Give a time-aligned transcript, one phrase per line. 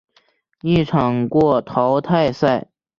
[0.63, 2.69] 一场过淘汰赛。